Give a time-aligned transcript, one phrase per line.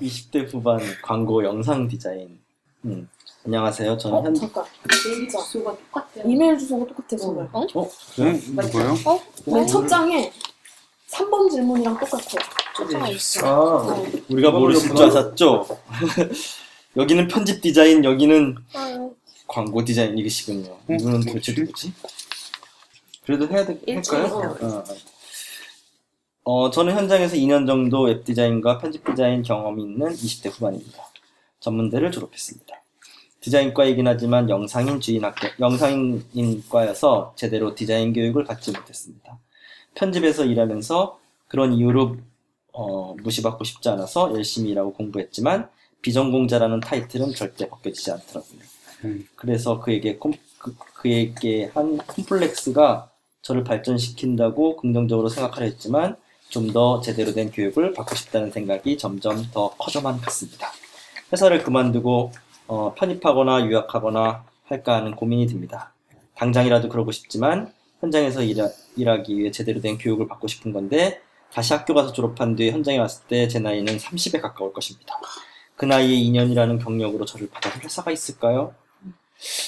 [0.00, 2.38] 20대 후반 광고 영상 디자인.
[2.84, 3.08] 음.
[3.44, 3.96] 안녕하세요.
[3.96, 4.34] 저는 어 현.
[4.34, 4.64] 잠깐
[5.06, 6.24] 메일 주소가 똑같아요.
[6.30, 7.66] 이메일 주소가 똑같아 정말 어?
[7.74, 7.90] 어?
[8.18, 8.40] 네?
[8.66, 8.94] 이거요?
[9.46, 10.32] 맨첫 장에
[11.08, 12.24] 3번 질문이랑 똑같아
[12.76, 13.46] 쫓아와 있어.
[13.46, 14.06] 아, 어.
[14.28, 15.66] 우리가 모르실 줄 아셨죠?
[16.96, 18.56] 여기는 편집 디자인, 여기는
[19.46, 20.70] 광고 디자인이시군요.
[20.70, 21.60] 어, 이분은 도대체 뭐지?
[21.60, 21.92] 누구지?
[23.24, 24.56] 그래도 해야 될, 일주일 할까요?
[24.56, 24.84] 있다고 어,
[26.42, 31.04] 어, 저는 현장에서 2년 정도 웹 디자인과 편집 디자인 경험이 있는 20대 후반입니다.
[31.60, 32.74] 전문대를 졸업했습니다.
[33.40, 39.38] 디자인과이긴 하지만 영상인 주인학교, 영상인과여서 제대로 디자인 교육을 받지 못했습니다.
[39.94, 41.18] 편집에서 일하면서
[41.48, 42.16] 그런 이유로
[42.72, 45.68] 어, 무시받고 싶지 않아서 열심히 일하고 공부했지만
[46.02, 48.60] 비전공자라는 타이틀은 절대 벗겨지지 않더라고요.
[49.04, 49.28] 음.
[49.34, 53.10] 그래서 그에게 콤, 그, 그에게 한 콤플렉스가
[53.42, 56.16] 저를 발전시킨다고 긍정적으로 생각하려 했지만
[56.50, 60.70] 좀 더 제대로 된 교육을 받고 싶다는 생각이 점점 더 커져만 갔습니다.
[61.32, 62.32] 회사를 그만두고
[62.66, 65.92] 어, 편입하거나 유학하거나 할까 하는 고민이 듭니다.
[66.36, 71.20] 당장이라도 그러고 싶지만 현장에서 일하, 일하기 위해 제대로 된 교육을 받고 싶은 건데
[71.52, 75.14] 다시 학교 가서 졸업한 뒤에 현장에 왔을 때 제 나이는 30에 가까울 것입니다.
[75.76, 78.74] 그 나이에 2년이라는 경력으로 저를 받아줄 회사가 있을까요?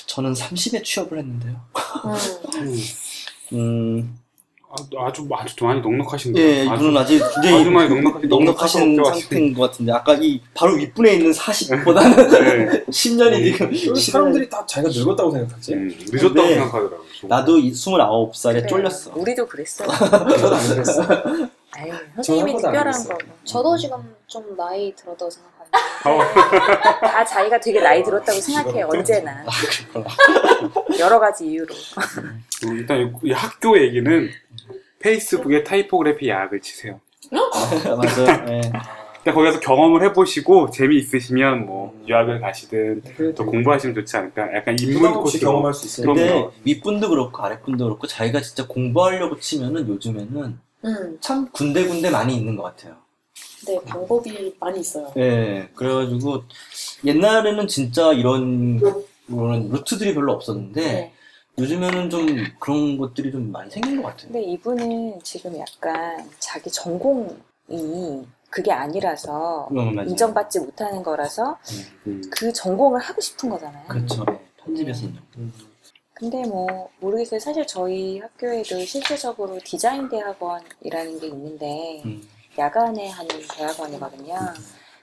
[0.06, 1.60] 저는 30에 취업을 했는데요.
[3.54, 4.18] 음.
[4.72, 6.44] 음, 아, 아주 아주 많이 넉넉하신데요.
[6.44, 8.28] 예, 아주, 이분은 아직 굉장히 아주 많이 넉넉하신
[8.96, 12.84] 넉넉하신 상태인 것 같은데 아까 이 바로 윗분에 있는 40보다는 네.
[12.88, 15.74] 10년이 지금 여기 10년이 사람들이 다 자기가 늙었다고 생각하지?
[15.74, 17.00] 음, 늦었다고 근데 생각하더라고요.
[17.24, 18.66] 나도 이 29살에 그래.
[18.66, 19.12] 쫄렸어.
[19.14, 19.88] 우리도 그랬어요.
[19.92, 21.02] 저도 안 그랬어.
[21.74, 23.04] 아유, 전 선생님이 한 번도 안 특별한.
[23.08, 23.18] 거.
[23.44, 27.00] 저도 지금 좀 나이 들었다고 생각합니 다.
[27.00, 29.44] 다 자기가 되게 나이 들었다고 생각해 언제나
[29.92, 30.14] 그렇구나.
[31.00, 31.74] 여러 가지 이유로.
[32.66, 34.30] 음, 일단 이, 이 학교 얘기는
[35.00, 37.00] 페이스북에 타이포그래피 야학을 치세요.
[37.96, 38.44] 맞아.
[38.48, 38.60] 예.
[39.24, 43.02] 일단 거기 가서 경험을 해보시고 재미있으시면 뭐 유학을 가시든
[43.36, 44.42] 또 공부하시면 좋지 않을까.
[44.54, 45.50] 약간 부담 인문 없이 코스로.
[45.50, 46.02] 경험할 수.
[46.02, 46.52] 근데 그럼요.
[46.64, 51.16] 윗분도 그렇고 아랫분도 그렇고 자기가 진짜 공부하려고 치면은 요즘에는 음.
[51.20, 52.96] 참 군데군데 많이 있는 것 같아요.
[53.66, 55.68] 네 방법이 많이 있어요 예.
[55.74, 56.42] 그래가지고
[57.04, 58.80] 옛날에는 진짜 이런
[59.26, 61.12] 그런 루트들이 별로 없었는데 네.
[61.58, 62.26] 요즘에는 좀
[62.58, 64.32] 그런 것들이 좀 많이 생긴 것 같아요.
[64.32, 70.08] 근데 이분은 지금 약간 자기 전공이 그게 아니라서 음, 맞아요.
[70.08, 71.58] 인정받지 못하는 거라서
[72.06, 72.22] 음.
[72.30, 73.86] 그 전공을 하고 싶은 거잖아요.
[73.88, 74.24] 그렇죠.
[74.30, 74.38] 예.
[74.64, 75.16] 편집에서는.
[75.38, 75.52] 음.
[76.14, 77.40] 근데 뭐 모르겠어요.
[77.40, 82.22] 사실 저희 학교에도 실질적으로 디자인 대학원이라는 게 있는데 음.
[82.58, 84.36] 야간에 하는 대학원이거든요.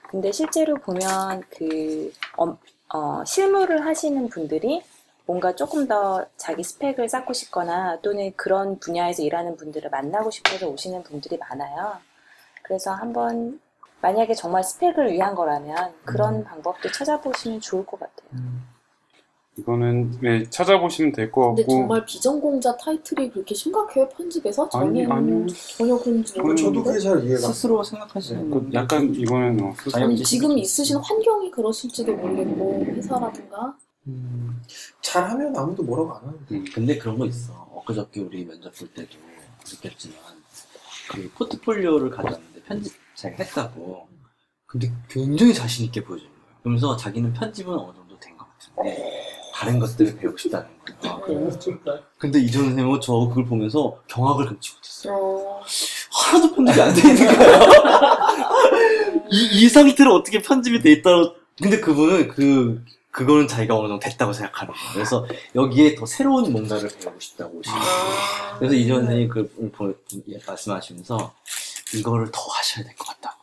[0.08, 2.56] 근데 실제로 보면 그 어,
[2.92, 4.82] 어, 실무를 하시는 분들이
[5.26, 11.04] 뭔가 조금 더 자기 스펙을 쌓고 싶거나 또는 그런 분야에서 일하는 분들을 만나고 싶어서 오시는
[11.04, 11.98] 분들이 많아요.
[12.62, 13.60] 그래서 한번
[14.00, 18.28] 만약에 정말 스펙을 위한 거라면 그런 방법도 찾아보시면 좋을 것 같아요.
[19.58, 21.72] 이거는 네, 찾아보시면 될 것 근데 같고.
[21.72, 24.68] 정말 비전공자 타이틀이 그렇게 심각해요 편집에서?
[24.72, 25.46] 아니, 저는 아니.
[25.76, 29.14] 전혀 그런 줄 어, 저도 모르는데 그게 잘 이해가 안 스스로 생각하시는 그 분들 약간
[29.14, 34.62] 이거는 어, 스스로- 아니 지금 있으신 환경이 그러실지도 모르겠고 회사라든가 음,
[35.02, 36.54] 잘하면 아무도 뭐라고 안 하는데.
[36.54, 36.64] 음.
[36.72, 37.52] 근데 그런 거 있어.
[37.74, 39.10] 엊그저께 우리 면접 볼 때도
[39.70, 40.16] 느꼈지만
[41.10, 44.08] 그 포트폴리오를 가져왔는데 편집 잘 했다고.
[44.66, 46.40] 근데 굉장히 자신 있게 보여준 거예요.
[46.62, 49.09] 그러면서 자기는 편집은 어느 정도 된 것 같은데
[49.60, 50.66] 다른 것들을 배우고 싶다는
[51.02, 51.50] 거예요.
[52.16, 55.14] 근데 이전 선생님은 저 그걸 보면서 경악을 금치 못했어요.
[55.14, 55.62] 어,
[56.10, 57.60] 하나도 편집이 안 돼 있는 거예요.
[59.30, 61.34] 이, 이 상태로 어떻게 편집이 돼 있다고.
[61.60, 64.92] 근데 그분은 그, 그거는 자기가 어느 정도 됐다고 생각하는 거예요.
[64.94, 68.56] 그래서 여기에 더 새로운 뭔가를 배우고 싶다고 오시는 거예요.
[68.58, 69.94] 그래서 이전 선생님이 그 보-
[70.30, 71.34] 예, 말씀하시면서
[71.94, 73.36] 이거를 더 하셔야 될 것 같다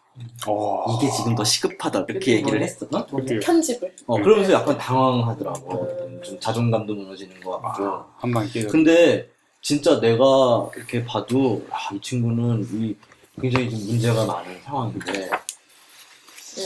[0.45, 0.83] 고.
[0.85, 0.97] 어.
[0.97, 2.05] 이게 지금 더 시급하다.
[2.09, 2.87] 이렇게 얘기를 했어.
[2.91, 3.05] 어?
[3.05, 6.21] 그때 편집을 어, 그러면서 약간 당황하더라고.
[6.23, 7.83] 좀 자존감도 무너지는 것 같고.
[7.85, 8.69] 아, 한방 깨져.
[8.69, 9.29] 근데
[9.61, 12.95] 진짜 내가 이렇게 봐도 아, 이 친구는 이
[13.39, 15.29] 굉장히 좀 문제가 많은 상황인데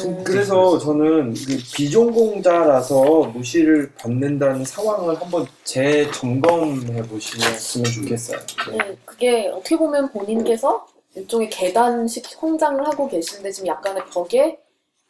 [0.06, 0.24] 음.
[0.24, 7.48] 그래서 저는 그 비전공자라서 무시를 받는다는 상황을 한번 재점검해 보시면
[7.94, 8.40] 좋겠어요.
[8.72, 10.86] 네, 그게 어떻게 보면 본인께서
[11.16, 14.60] 일종의 계단식 성장을 하고 계시는데 지금 약간의 벽에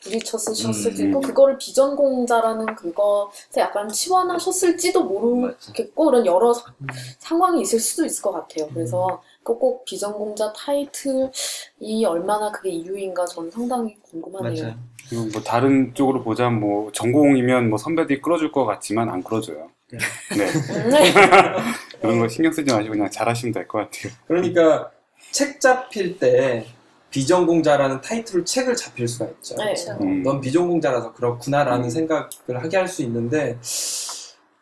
[0.04, 1.22] 부딪혔으셨을 수도 있고 음.
[1.22, 6.74] 그거를 비전공자라는 그것에 약간 치환하셨을지도 모르겠고 그런 여러 사-
[7.20, 8.68] 상황이 있을 수도 있을 것 같아요.
[8.74, 14.74] 그래서 그꼭 비전공자 타이틀이 얼마나 그게 이유인가 저는 상당히 궁금하네요.
[15.08, 19.70] 그리고 뭐 다른 쪽으로 보자면 뭐 전공이면 뭐 선배들이 끌어줄 것 같지만 안 끌어줘요.
[19.92, 19.98] 네.
[20.36, 20.90] 네.
[20.90, 21.14] 네.
[22.02, 24.14] 그런 거 신경 쓰지 마시고 그냥 잘하시면 될 것 같아요.
[24.28, 24.90] 그러니까
[25.32, 26.66] 책 잡힐 때
[27.10, 29.56] 비전공자라는 타이틀을 책을 잡힐 수가 있죠.
[29.58, 29.74] 네.
[30.02, 30.24] 음.
[30.24, 31.90] 넌 비전공자라서 그렇구나라는 음.
[31.90, 33.58] 생각을 하게 할 수 있는데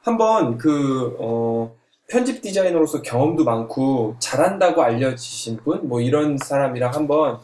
[0.02, 1.76] 한번 그 어,
[2.08, 7.40] 편집 디자이너로서 경험도 많고 잘한다고 알려지신 분 뭐 이런 사람이랑 한번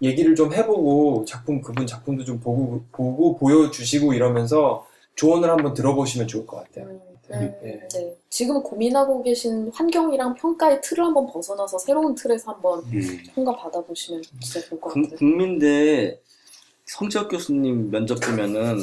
[0.00, 4.86] 얘기를 좀 해보고 작품 그분 작품도 좀 보고 보고 보여주시고 이러면서
[5.16, 6.86] 조언을 한번 들어보시면 좋을 것 같아요.
[6.86, 7.00] 음,
[7.30, 7.80] 음, 예.
[7.92, 8.16] 네.
[8.30, 13.22] 지금 고민하고 계신 환경이랑 평가의 틀을 한번 벗어나서 새로운 틀에서 한번 음.
[13.34, 15.18] 평가 받아보시면 진짜 좋을 것 국- 같아요.
[15.18, 16.18] 국민대
[16.86, 18.78] 성재혁 교수님 면접 보면은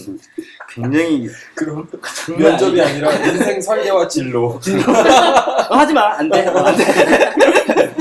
[0.69, 1.89] 굉장히 그럼
[2.37, 2.79] 면접이.
[2.79, 4.49] 아니라 인생 설계와 진로.
[4.49, 7.94] 어, 하지 마, 안 돼, 어, 안 돼.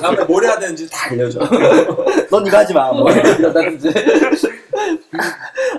[0.00, 1.40] 다음에 뭘 해야 되는지 다 알려줘.
[2.30, 3.88] 넌 이거 하지 마, 뭐 이러다든지.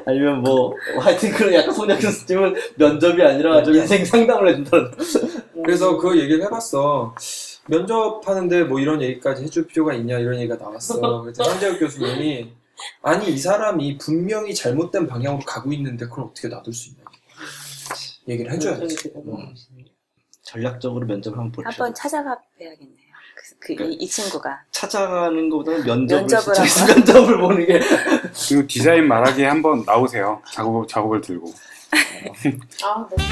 [0.05, 4.91] 아니면 뭐 하여튼 그런 약간 성재혁 교수님은 면접이 아니라 좀 인생 상담을 해준다는.
[5.63, 7.15] 그래서 그 얘기를 해봤어.
[7.67, 11.21] 면접하는데 뭐 이런 얘기까지 해줄 필요가 있냐 이런 얘기가 나왔어.
[11.21, 12.51] 그래서 현재혁 교수님이
[13.01, 17.03] 아니 이 사람이 분명히 잘못된 방향으로 가고 있는데 그걸 어떻게 놔둘 수 있냐
[18.27, 19.11] 얘기를 해줘야지.
[19.15, 19.53] 음.
[20.43, 21.67] 전략적으로 면접을 한번 보죠.
[21.67, 23.02] 한번 찾아가 봐야겠네요.
[23.59, 24.61] 그, 그, 이, 이 친구가.
[24.71, 26.53] 찾아가는 것보다는 면접을 면접을
[26.95, 27.79] 면접을 보는 게
[28.47, 30.41] 그리고 디자인 말하기에 한번 나오세요.
[30.49, 31.51] 작업, 작업을 들고.
[32.83, 33.23] 아, 네.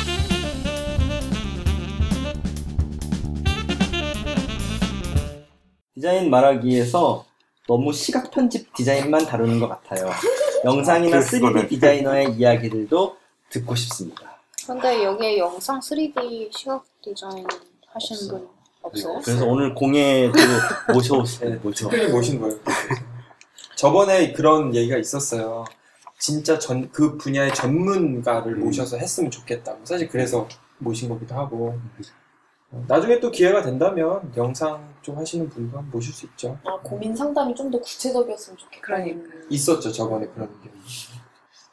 [5.95, 7.25] 디자인 말하기에서
[7.67, 10.09] 너무 시각 편집 디자인만 다루는 것 같아요.
[10.65, 11.67] 영상이나 아, 3D 그거네.
[11.67, 13.17] 디자이너의 이야기들도
[13.49, 14.39] 듣고 싶습니다.
[14.65, 17.45] 근데 여기에 영상 3D 시각 디자인
[17.87, 19.22] 하시는 분 없어요?
[19.24, 20.33] 그래서 오늘 공예도
[20.94, 21.60] 모셔오세요.
[21.62, 21.89] 모셔.
[21.89, 22.57] 특별히 모신 거예요.
[23.75, 25.66] 저번에 그런 얘기가 있었어요.
[26.19, 28.60] 진짜 전 그 분야의 전문가를 음.
[28.66, 29.86] 모셔서 했으면 좋겠다고.
[29.86, 30.48] 사실 그래서
[30.78, 31.80] 모신 거기도 하고.
[32.72, 36.57] 어, 나중에 또 기회가 된다면 영상 좀 하시는 분도 한번 모실 수 있죠.
[36.63, 38.81] 아, 고민 상담이 좀 더 구체적이었으면 좋겠다.
[38.81, 39.19] 그러니까.
[39.50, 40.72] 있었죠 저번에 그런 의견.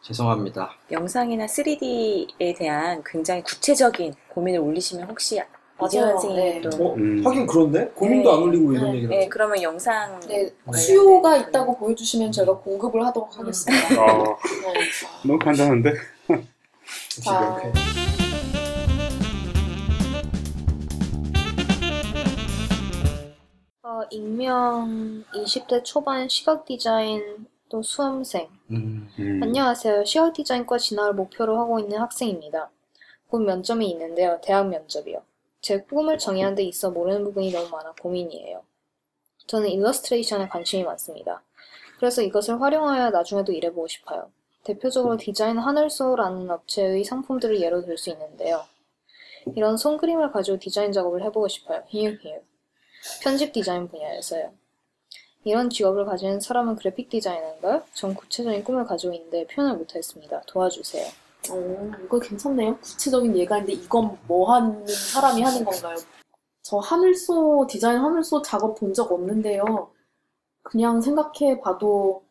[0.03, 0.71] 죄송합니다.
[0.91, 5.41] 영상이나 3D에 대한 굉장히 구체적인 고민을 올리시면 혹시.
[5.85, 6.21] 이재현 네.
[6.21, 6.95] 선생님도 어?
[6.95, 7.23] 음.
[7.25, 8.37] 하긴 그런데 고민도 네.
[8.37, 8.97] 안 올리고 왜 이런 네.
[8.97, 9.29] 얘기를 네, 하지?
[9.29, 14.03] 그러면 영상 네, 관련된- 수요가 있다고 보여주시면 저희가 공급을 하도록 하겠습니다.
[14.03, 14.37] 어,
[14.75, 14.81] 네.
[15.25, 15.93] 너무 간단한데?
[17.25, 17.41] 자.
[17.63, 17.73] 명쾌.
[23.83, 28.49] 어, 익명 20대 초반 시각 디자인 또 수험생.
[28.71, 29.41] 음, 음.
[29.43, 30.05] 안녕하세요.
[30.05, 32.71] 시각 디자인과 진학을 목표로 하고 있는 학생입니다.
[33.29, 34.39] 곧 면접이 있는데요.
[34.43, 35.23] 대학 면접이요.
[35.61, 38.63] 제 꿈을 정의하는 데 있어 모르는 부분이 너무 많아 고민이에요.
[39.47, 41.43] 저는 일러스트레이션에 관심이 많습니다.
[41.99, 44.31] 그래서 이것을 활용하여 나중에도 일해보고 싶어요.
[44.65, 48.65] 대표적으로 디자인 하늘소라는 업체의 상품들을 예로 들 수 있는데요.
[49.57, 51.83] 이런 손그림을 가지고 디자인 작업을 해보고 싶어요.
[51.89, 52.45] 히읗히읗.
[53.23, 54.53] 편집 디자인 분야에서요.
[55.45, 57.83] 이런 직업을 가진 사람은 그래픽 디자이너인가요?
[57.95, 60.43] 전 구체적인 꿈을 가지고 있는데 표현을 못하겠습니다.
[60.47, 61.07] 도와주세요.
[61.51, 62.77] 어, 이거 괜찮네요.
[62.79, 65.97] 구체적인 예가인데 이건 뭐 하는 사람이 하는 건가요?
[66.63, 69.91] 저 하늘소, 디자인 하늘소 작업 본 적 없는데요.
[70.63, 72.23] 그냥 생각해 봐도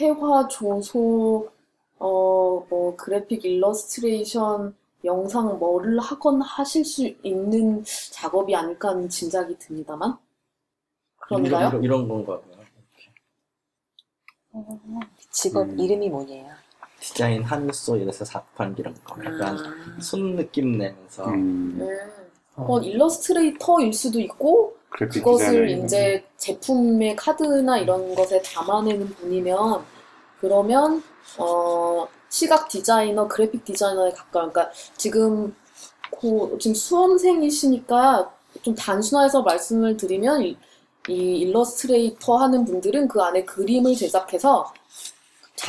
[0.00, 1.50] 회화, 조소,
[1.98, 10.16] 어, 뭐, 그래픽 일러스트레이션, 영상 뭐를 하건 하실 수 있는 작업이 아닐까 하는 짐작이 듭니다만.
[11.18, 11.68] 그런가요?
[11.68, 12.60] 이런, 이런 건가 봐요.
[15.30, 15.78] 직업 음.
[15.78, 16.54] 이름이 뭐예요?
[17.00, 19.16] 디자인 한소 이래서 사판 이런 거.
[19.24, 21.78] 약간 아, 손 느낌 내면서 음.
[21.80, 21.98] 음,
[22.54, 25.70] 그건 일러스트레이터일 수도 있고, 그래픽 그것을.
[25.70, 29.82] 이제 제품의 카드나 이런 것에 담아내는 분이면
[30.40, 31.02] 그러면
[31.38, 35.54] 어 시각 디자이너, 그래픽 디자이너에 가까운 그러니까 지금
[36.10, 38.30] 고, 지금 수험생이시니까
[38.62, 40.56] 좀 단순화해서 말씀을 드리면 이,
[41.08, 44.72] 이 일러스트레이터 하는 분들은 그 안에 그림을 제작해서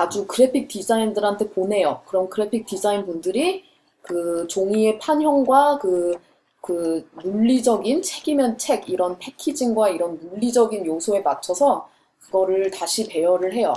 [0.01, 2.01] 자주 그래픽 디자인들한테 보내요.
[2.07, 3.63] 그럼 그래픽 디자인 분들이
[4.01, 6.19] 그 종이의 판형과 그
[6.61, 11.89] 그 물리적인 책이면 책 이런 패키징과 이런 물리적인 요소에 맞춰서
[12.19, 13.73] 그거를 다시 배열을 해요.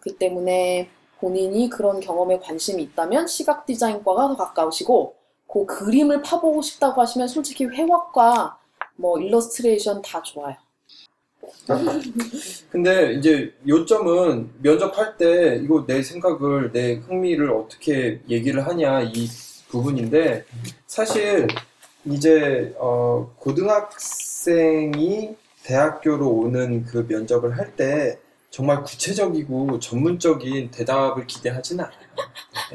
[0.00, 0.88] 그렇기 때문에
[1.20, 5.14] 본인이 그런 경험에 관심이 있다면 시각 디자인과가 더 가까우시고
[5.46, 8.58] 그 그림을 파보고 싶다고 하시면 솔직히 회화과
[8.96, 10.56] 뭐 일러스트레이션 다 좋아요.
[12.70, 19.28] 근데 이제 요점은 면접할 때 이거 내 생각을 내 흥미를 어떻게 얘기를 하냐 이
[19.68, 20.44] 부분인데
[20.86, 21.46] 사실
[22.04, 28.18] 이제 어 고등학생이 대학교로 오는 그 면접을 할 때
[28.50, 31.98] 정말 구체적이고 전문적인 대답을 기대하지는 않아요.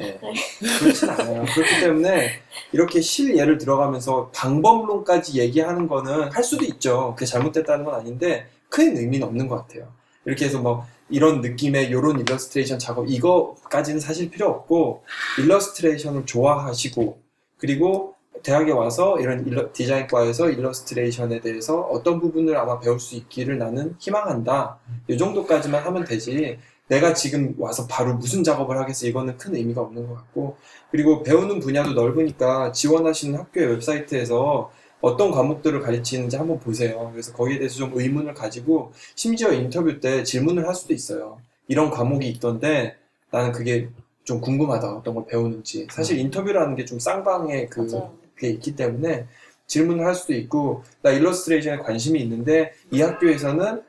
[0.00, 0.20] 예,
[0.78, 1.44] 그렇진 않아요.
[1.54, 2.32] 그렇기 때문에
[2.72, 7.14] 이렇게 실예를 들어가면서 방법론까지 얘기하는 거는 할 수도 있죠.
[7.16, 9.88] 그게 잘못됐다는 건 아닌데 큰 의미는 없는 것 같아요.
[10.24, 15.02] 이렇게 해서 뭐 이런 느낌의 요런 일러스트레이션 작업 이거까지는 사실 필요 없고
[15.38, 17.18] 일러스트레이션을 좋아하시고
[17.58, 23.96] 그리고 대학에 와서 이런 일러- 디자인과에서 일러스트레이션에 대해서 어떤 부분을 아마 배울 수 있기를 나는
[23.98, 24.78] 희망한다.
[25.08, 26.58] 이 정도까지만 하면 되지.
[26.88, 29.06] 내가 지금 와서 바로 무슨 작업을 하겠어.
[29.06, 30.56] 이거는 큰 의미가 없는 것 같고.
[30.90, 37.08] 그리고 배우는 분야도 넓으니까 지원하시는 학교의 웹사이트에서 어떤 과목들을 가르치는지 한번 보세요.
[37.12, 41.38] 그래서 거기에 대해서 좀 의문을 가지고 심지어 인터뷰 때 질문을 할 수도 있어요.
[41.68, 42.96] 이런 과목이 있던데
[43.30, 43.88] 나는 그게
[44.24, 44.92] 좀 궁금하다.
[44.96, 45.86] 어떤 걸 배우는지.
[45.90, 48.12] 사실 인터뷰라는 게 좀 쌍방의 그 맞아요.
[48.34, 49.26] 그게 있기 때문에
[49.66, 53.82] 질문을 할 수도 있고 나 일러스트레이션에 관심이 있는데 이 학교에서는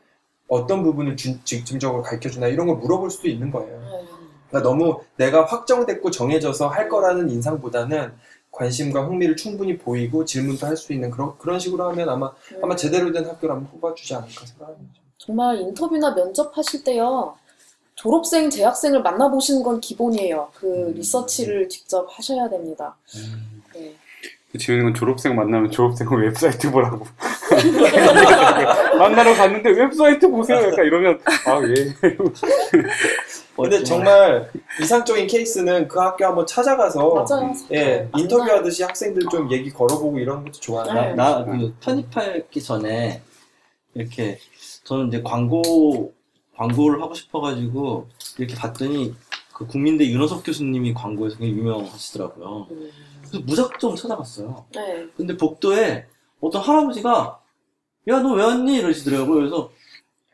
[0.47, 3.79] 어떤 부분을 중- 중점적으로 가르쳐 주나 이런 걸 물어볼 수도 있는 거예요.
[3.79, 4.07] 네.
[4.49, 8.11] 그러니까 너무 내가 확정됐고 정해져서 할 거라는 인상보다는
[8.65, 13.11] 관심과 흥미를 충분히 보이고 질문도 할 수 있는 그런 그런 식으로 하면 아마 아마 제대로
[13.11, 14.93] 된 학교를 한번 뽑아주지 않을까 생각합니다.
[15.17, 17.35] 정말 인터뷰나 면접하실 때요.
[17.95, 20.49] 졸업생, 재학생을 만나보시는 건 기본이에요.
[20.55, 22.95] 그 리서치를 직접 하셔야 됩니다.
[23.73, 23.95] 네.
[24.59, 27.05] 재밌는 건 졸업생 만나면 졸업생 웹사이트 보라고.
[28.97, 30.57] 만나러 갔는데 웹사이트 보세요.
[30.57, 31.93] 약간 이러면 아 예.
[33.55, 34.49] 근데 정말
[34.81, 37.53] 이상적인 케이스는 그 학교 한번 찾아가서 맞아요.
[37.71, 40.91] 예 네, 인터뷰하듯이 학생들 좀 얘기 걸어보고 이런 것도 좋아요.
[40.93, 41.13] 네.
[41.13, 43.21] 나그 편입하기 전에
[43.93, 44.39] 이렇게
[44.83, 46.13] 저는 이제 광고
[46.55, 49.13] 광고를 하고 싶어가지고 이렇게 봤더니
[49.53, 52.67] 그 국민대 윤호석 교수님이 광고에서 굉장히 유명하시더라고요.
[52.71, 52.91] 음,
[53.21, 54.65] 그래서 무작정 찾아갔어요.
[54.73, 55.07] 네.
[55.15, 56.05] 근데 복도에
[56.39, 57.40] 어떤 할아버지가
[58.07, 59.35] 야 너 왜 왔니 이러시더라고요.
[59.35, 59.71] 그래서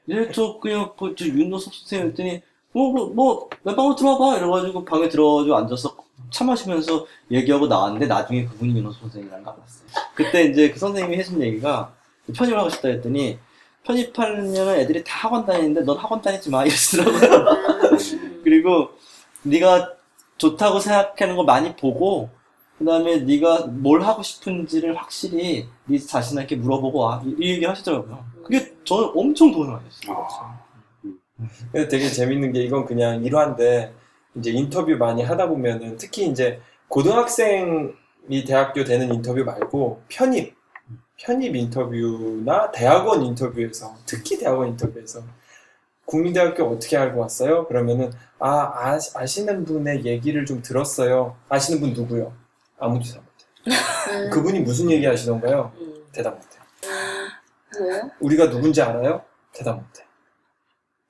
[0.09, 5.95] 예 저 그냥 그 저 윤호석 선생님 했더니 뭐뭐 왼방으로 들어와봐 이래가지고 방에 들어가지고 앉아서
[6.31, 9.88] 차 마시면서 얘기하고 나왔는데 나중에 그분이 윤호석 선생님이란 거 알았어요.
[10.15, 11.93] 그때 이제 그 선생님이 해준 얘기가
[12.36, 13.38] 편입을 하고 싶다 했더니
[13.83, 17.45] 편입하려면 애들이 다 학원 다니는데 넌 학원 다니지 마 이러시더라고요.
[18.43, 18.89] 그리고
[19.43, 19.93] 네가
[20.38, 22.29] 좋다고 생각하는 거 많이 보고
[22.77, 27.24] 그 다음에 네가 뭘 하고 싶은지를 확실히 네 자신에게 물어보고 와.
[27.25, 28.24] 이, 이 얘기 하시더라고요.
[28.43, 30.27] 그게 저는 엄청 도움이 많이 됐어요.
[30.29, 30.60] 아,
[31.72, 33.93] 근데 되게 재밌는 게 이건 그냥 일화인데
[34.36, 40.55] 이제 인터뷰 많이 하다 보면은 특히 이제 고등학생이 대학교 되는 인터뷰 말고 편입
[41.17, 45.24] 편입 인터뷰나 대학원 인터뷰에서 특히 대학원 인터뷰에서
[46.05, 47.67] 국민대학교 어떻게 알고 왔어요?
[47.67, 51.36] 그러면은 아, 아 아시는 분의 얘기를 좀 들었어요.
[51.50, 52.34] 아시는 분 누구요?
[52.77, 53.46] 아무도 대답 못해.
[54.12, 55.72] 음, 그분이 무슨 얘기 하시던가요?
[55.79, 56.48] 음, 대답 못해.
[58.19, 59.24] 우리가 누군지 알아요?
[59.51, 60.05] 대답 못해.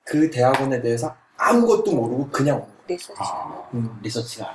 [0.04, 2.78] 그 대학원에 대해서 아무것도 모르고 그냥 오는 거야.
[2.88, 3.14] 리서치.
[3.18, 3.98] 아, 음.
[4.02, 4.54] 리서치가.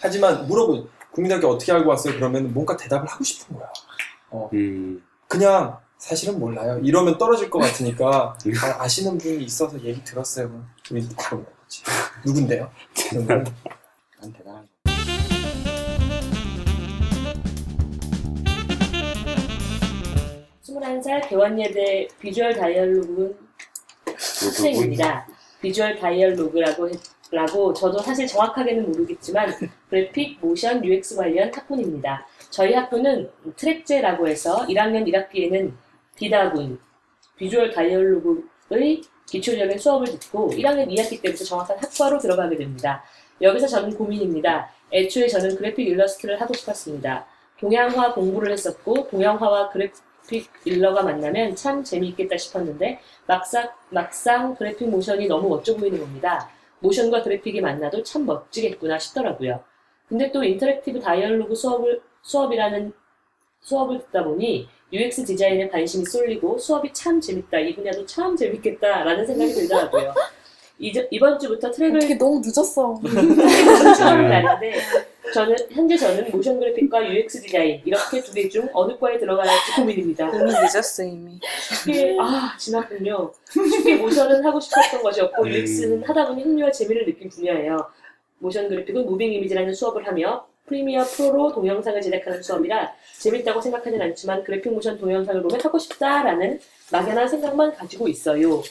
[0.00, 2.14] 하지만 물어보 국민대학교 어떻게 알고 왔어요?
[2.14, 3.68] 그러면 뭔가 대답을 하고 싶은 거야.
[4.52, 5.02] 음.
[5.28, 6.78] 그냥 사실은 몰라요.
[6.82, 8.36] 이러면 떨어질 것 같으니까
[8.78, 10.48] 아, 시는 분이 있어서 얘기 들었어요.
[10.48, 11.82] 그럼 우리 바로 물어보지.
[12.26, 12.70] 누군데요?
[21.04, 23.38] 21살 대원예대 비주얼 다이얼로그
[24.06, 25.26] 학생입니다.
[25.60, 29.52] visual dialogue라고 했- 라고 저도 사실 정확하게는 모르겠지만
[29.88, 32.24] 그래픽, 모션, UX 관련 학문입니다.
[32.50, 35.72] 저희 학교는 트랙제라고 해서 1학년 1학기에는
[36.16, 36.78] 비다군,
[37.36, 43.02] visual dialogue의 기초적인 수업을 듣고 1학년 2학기 때부터 정확한 학과로 들어가게 됩니다.
[43.40, 44.70] 여기서 저는 고민입니다.
[44.92, 47.26] 애초에 저는 그래픽 일러스트를 하고 싶었습니다.
[47.58, 49.96] 동양화 공부를 했었고 동양화와 그래픽
[50.64, 56.50] 일러가 만나면 참 재미있겠다 싶었는데 막상, 막상 그래픽 모션이 너무 멋져 보이는 겁니다.
[56.80, 59.62] 모션과 그래픽이 만나도 참 멋지겠구나 싶더라고요.
[60.08, 62.92] 근데 또 interactive dialogue 수업을, 수업이라는
[63.60, 67.58] 수업을 듣다 보니 UX 디자인에 관심이 쏠리고 수업이 참 재밌다.
[67.58, 70.14] 이 분야도 참 재밌겠다라는 생각이 들더라고요.
[70.78, 73.00] 이제, 이번 주부터 트랙을 어떻게 너무 늦었어.
[73.02, 74.80] 추천하는 날인데
[75.32, 79.72] 저는 현재 저는 모션 그래픽과 UX 디자인 이렇게 두 개 중 어느 과에 들어가야 할지
[79.76, 80.28] 고민입니다.
[80.30, 81.38] 이미 늦었어 이미.
[81.70, 83.32] 쉽게 아 지났군요.
[83.50, 85.48] 쉽게 모션은 하고 싶었던 것이었고 음.
[85.48, 87.86] UX는 하다 보니 흥미와 재미를 느낀 분야예요.
[88.38, 94.72] 모션 그래픽은 moving image라는 수업을 하며 프리미어 프로로 동영상을 제작하는 수업이라 재밌다고 생각하진 않지만 그래픽
[94.72, 96.58] 모션 동영상을 보면 하고 싶다라는
[96.92, 98.62] 막연한 생각만 가지고 있어요.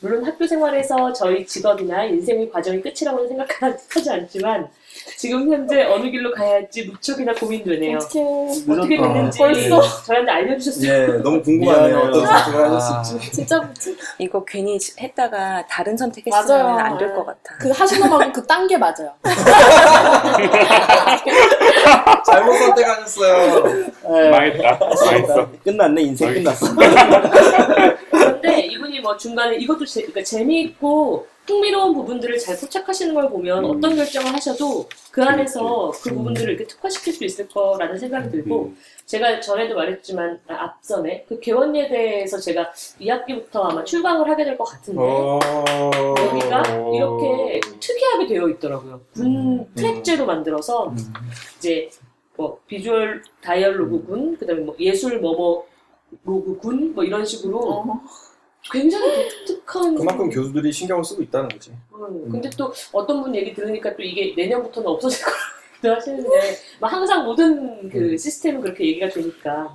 [0.00, 4.68] 물론 학교 생활에서 저희 직업이나 인생의 과정이 끝이라고는 생각하지 않지만
[5.16, 7.98] 지금 현재 어느 길로 가야 할지 무척이나 고민되네요.
[7.98, 9.12] 어떻게 어떻게 늦었다.
[9.14, 9.82] 됐는지 벌써?
[10.06, 11.88] 저한테 알려주셨으면 예, 너무 궁금하네요.
[11.88, 12.10] 미안해요.
[12.10, 12.74] 어떤 선택을 아.
[12.76, 13.32] 하셨을지.
[13.32, 13.96] 진짜 뭐지?
[14.18, 16.78] 이거 괜히 했다가 다른 선택했으면 맞아요.
[16.78, 17.56] 안 될 것 같아.
[17.60, 19.12] 그 하시는 말고 그딴 게 맞아요.
[22.26, 23.64] 잘못 선택하셨어요.
[24.30, 24.78] 망했다.
[24.78, 25.48] 망했어.
[25.64, 26.66] 끝났네 인생 끝났어.
[28.10, 28.57] 그런데
[28.98, 33.70] 사람들이 뭐 중간에 이것도 재, 그러니까 재미있고 흥미로운 부분들을 잘 포착하시는 걸 보면 음.
[33.70, 38.76] 어떤 결정을 하셔도 그 안에서 그 부분들을 이렇게 특화시킬 수 있을 거라는 생각이 들고 음.
[39.06, 45.00] 제가 전에도 말했지만 아, 앞전에 그 개원예대에서 제가 2학기부터 아마 출강을 하게 될 것 같은데
[45.00, 45.38] 어...
[46.18, 46.62] 여기가
[46.94, 49.00] 이렇게 특이하게 되어 있더라고요.
[49.14, 50.96] 군 트랙제로 만들어서 음.
[51.56, 51.88] 이제
[52.36, 55.66] 뭐 비주얼 다이얼로그군, 그다음에 뭐 예술 뭐뭐
[56.24, 58.00] 로그군 뭐 이런 식으로 어.
[58.72, 61.72] 굉장히 독특한 그만큼 교수들이 신경을 쓰고 있다는 거지.
[61.92, 65.24] 음, 근데 또 어떤 분 얘기 들으니까 또 이게 내년부터는 없어질
[65.80, 66.28] 거라고 하시는데
[66.80, 69.74] 막 항상 모든 그 시스템은 그렇게 얘기가 되니까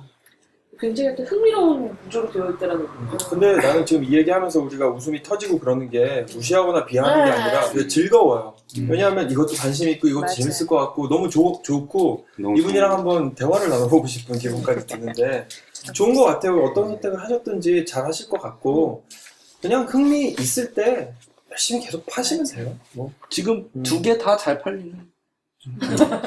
[0.78, 3.30] 굉장히 또 흥미로운 구조로 되어 있다라는 거죠.
[3.30, 7.36] 근데 나는 지금 이 얘기하면서 우리가 웃음이 터지고 그러는 게 무시하거나 비하하는 게 네.
[7.36, 8.54] 아니라 되게 즐거워요.
[8.78, 8.88] 음.
[8.90, 10.34] 왜냐하면 이것도 관심 있고 이것도 맞아요.
[10.34, 15.46] 재밌을 것 같고 너무 좋, 좋고 너무 이분이랑 좋은- 한번 대화를 나눠보고 싶은 기분까지 드는데
[15.92, 16.62] 좋은 것 같아요.
[16.64, 19.04] 어떤 선택을 하셨든지 잘 하실 것 같고
[19.60, 21.12] 그냥 흥미 있을 때
[21.50, 22.76] 열심히 계속 파시면 돼요.
[22.92, 23.12] 뭐.
[23.30, 23.82] 지금 음.
[23.82, 25.12] 두개 다 잘 팔리는.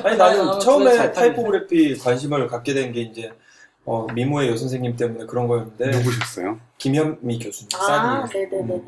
[0.04, 3.32] 아니 나는 아, 처음에 타이포그래피 관심을 갖게 된 게 이제
[3.86, 6.60] 어, 미모의 여선생님 때문에 그런 거였는데 누구셨어요?
[6.78, 8.84] 김현미 교수님 아, 싸디 네네네네.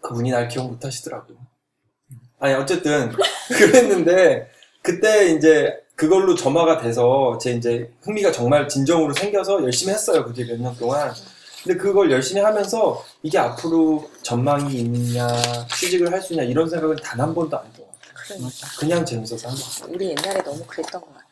[0.00, 1.34] 그분이 날 기억 못 하시더라고.
[2.38, 3.10] 아니, 어쨌든,
[3.56, 4.50] 그랬는데,
[4.82, 10.24] 그때 이제 그걸로 점화가 돼서 제 이제 흥미가 정말 진정으로 생겨서 열심히 했어요.
[10.24, 11.12] 그게 몇 년 동안.
[11.62, 15.26] 근데 그걸 열심히 하면서 이게 앞으로 전망이 있냐,
[15.78, 17.88] 취직을 할 수 있냐, 이런 생각은 단 한 번도 안 들어요.
[18.12, 18.66] 그러니까.
[18.78, 19.94] 그냥 재밌어서 한 거.
[19.94, 21.24] 우리 옛날에 너무 그랬던 것 같아요.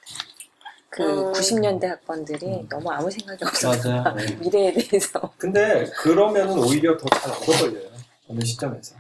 [0.88, 1.33] 그 음.
[1.33, 3.45] 90년대 학번들이 너무 아무 생각이.
[4.16, 4.35] 네.
[4.40, 5.33] 미래에 대해서.
[5.38, 7.90] 근데 그러면은 오히려 더 잘 얻어 걸려요.
[8.28, 8.95] 어느 시점에서.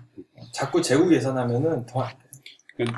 [0.52, 2.21] 자꾸 재고 계산하면은 더 안 돼요.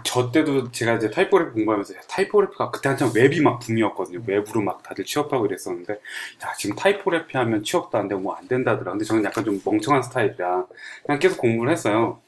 [0.04, 4.22] 저 때도 제가 이제 타이포그래피 공부하면서 야, 타이포그래피가 그때 한참 웹이 막 붐이었거든요.
[4.26, 8.92] 웹으로 막 다들 취업하고 이랬었는데 야 지금 타이포그래피 하면 취업도 안 되고 뭐 안 된다더라.
[8.92, 10.66] 근데 저는 약간 좀 멍청한 스타일이라
[11.04, 12.20] 그냥 계속 공부를 했어요.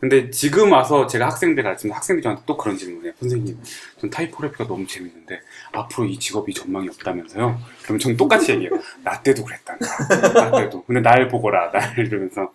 [0.00, 3.14] 근데 지금 와서 제가 학생들 가르치면 학생들이 저한테 또 그런 질문을 해요.
[3.20, 3.58] 선생님,
[4.00, 5.40] 전 타이포그래피가 너무 재밌는데
[5.72, 7.58] 앞으로 이 직업이 전망이 없다면서요?
[7.84, 8.72] 그럼 전 똑같이 얘기해요.
[9.04, 9.86] 나 때도 그랬단다.
[10.32, 10.84] 나 때도.
[10.84, 11.70] 근데 날 보거라.
[11.70, 12.52] 날 이러면서.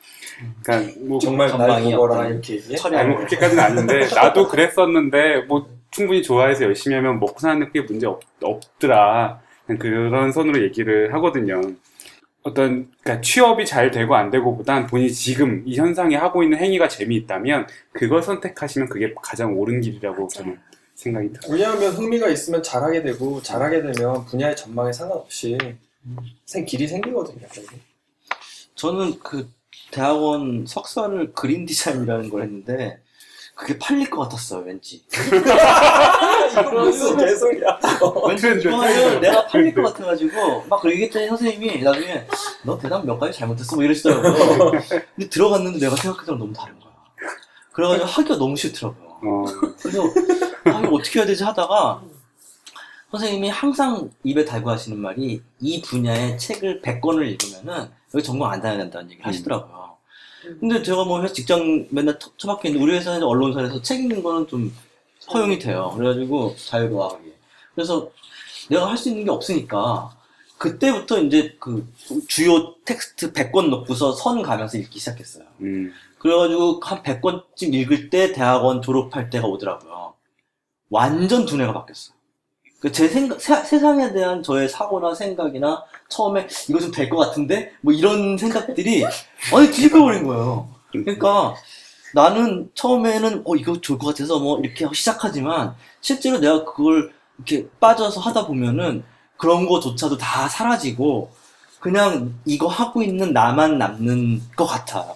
[0.61, 2.77] 그러니까 뭐 정말 날 전망이 보거라, 이렇게 얘기해?
[2.97, 3.17] 아니 뭐.
[3.17, 8.21] 그렇게까지는 아닌데 나도 그랬었는데 뭐 충분히 좋아해서 열심히 하면 먹고 사는 데 크게 문제 없,
[8.41, 11.61] 없더라 그냥 그런 선으로 얘기를 하거든요
[12.47, 17.67] 어떤 그러니까 취업이 잘 되고 안 되고보단 본인이 지금 이 현상에 하고 있는 행위가 재미있다면
[17.91, 20.57] 그걸 선택하시면 그게 가장 옳은 길이라고 저는
[20.95, 25.57] 생각이 들어요 왜냐하면 흥미가 있으면 잘하게 되고 잘하게 되면 분야의 전망에 상관없이
[26.45, 27.45] 생 길이 생기거든요.
[28.75, 29.49] 저는 그
[29.91, 33.01] 대학원 석사를 그린 디자인이라는 걸 했는데
[33.57, 35.03] 그게 팔릴 것 같았어요, 왠지.
[36.51, 37.79] 이거 무슨 개소리야?
[38.27, 42.27] 왠지 이거는 내가 팔릴 것 같아가지고 막 그렇게 얘기했더니 선생님이 나중에
[42.63, 44.71] 너 대답 몇 가지 잘못했어 뭐 이러시더라고요.
[45.15, 46.91] 근데 들어갔는데 내가 생각했던 건 너무 다른 거야.
[47.73, 49.07] 그래가지고 하기가 너무 싫더라고요.
[49.23, 49.45] 어,
[49.81, 50.03] 그래서
[50.65, 52.03] 아 이거 어떻게 해야 되지 하다가
[53.09, 58.77] 선생님이 항상 입에 달고 하시는 말이 이 분야의 책을 100권을 읽으면은 여기 전공 안 다녀야
[58.77, 59.96] 된다는 얘기를 하시더라고요.
[60.59, 64.47] 근데 제가 뭐 회사 직장 맨날 처- 처박혀 있는데 우리 회사는 언론사에서 책 읽는 거는
[64.47, 64.73] 좀
[65.33, 65.93] 허용이 돼요.
[65.95, 67.33] 그래가지고 자유로하게.
[67.75, 68.09] 그래서
[68.69, 70.15] 내가 할 수 있는 게 없으니까
[70.57, 71.87] 그때부터 이제 그
[72.27, 75.45] 주요 텍스트 100권 넣고서 선 가면서 읽기 시작했어요.
[75.61, 80.13] 음, 그래가지고 한 100권쯤 읽을 때 대학원 졸업할 때가 오더라고요.
[80.89, 82.15] 완전 두뇌가 바뀌었어요.
[82.79, 87.71] 그 제 생각, 세, 세상에 대한 저의 사고나 생각이나 처음에 이거 좀 될 것 같은데?
[87.81, 89.05] 뭐 이런 생각들이
[89.53, 90.69] 아니 뒤집혀버린 거예요.
[90.91, 91.53] 그러니까
[92.13, 98.21] 나는 처음에는 어 이거 좋을 것 같아서 뭐 이렇게 시작하지만 실제로 내가 그걸 이렇게 빠져서
[98.21, 99.03] 하다 보면은
[99.37, 101.29] 그런 거조차도 다 사라지고
[101.79, 105.15] 그냥 이거 하고 있는 나만 남는 것 같아요.